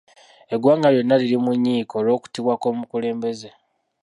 Eggwanga 0.53 0.87
lyonna 0.93 1.15
liri 1.21 1.37
mu 1.45 1.51
nnyiike 1.55 1.93
olw’okuttibwa 1.99 2.53
kw’omukulembeze. 2.61 3.49